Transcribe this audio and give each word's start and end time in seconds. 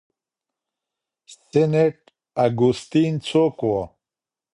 سینټ 1.51 1.97
اګوستین 2.45 3.13
څوک 3.27 3.57
و؟ 3.69 3.71